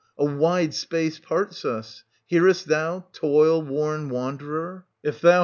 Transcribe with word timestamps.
—A 0.17 0.25
wide 0.25 0.73
space 0.73 1.19
parts 1.19 1.63
us; 1.63 2.03
hearest 2.25 2.65
thou, 2.65 3.05
toil 3.13 3.61
worn 3.61 4.09
wanderer.? 4.09 4.87
OEDIPUS 5.05 5.17
AT 5.17 5.21
COLONUS. 5.21 5.39